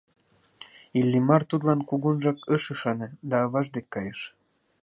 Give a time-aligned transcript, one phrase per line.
[0.99, 4.19] Иллимар тудлан кугунжак ыш ӱшане да аваж дек кайыш.